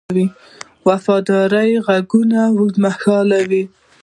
د 0.15 0.19
وفادارۍ 0.87 1.71
ږغونه 1.85 2.41
اوږدمهاله 2.53 3.39
وي. 3.49 3.63